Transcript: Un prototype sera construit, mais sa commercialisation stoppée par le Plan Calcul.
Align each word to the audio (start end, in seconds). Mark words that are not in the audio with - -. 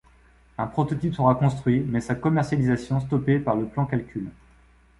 Un 0.57 0.65
prototype 0.65 1.13
sera 1.13 1.35
construit, 1.35 1.81
mais 1.81 2.01
sa 2.01 2.15
commercialisation 2.15 2.99
stoppée 3.01 3.37
par 3.37 3.55
le 3.55 3.67
Plan 3.67 3.85
Calcul. 3.85 4.31